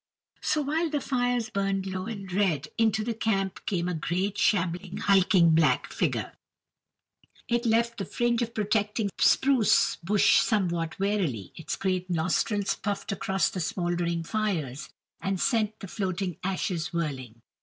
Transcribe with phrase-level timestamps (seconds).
[0.41, 4.97] So, while the fires burned low and red, into the camp came a great, shambling,
[4.97, 6.33] hulking black figure;
[7.47, 13.51] it left the fringe of protecting spruce bush somewhat warily; its great nostrils puffed across
[13.51, 14.89] the smoldering fires,
[15.21, 17.39] and sent the floating ashes whirling.